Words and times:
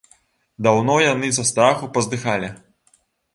Даўно 0.67 0.95
яны 1.01 1.29
са 1.39 1.45
страху 1.49 1.91
паздыхалі. 1.99 2.51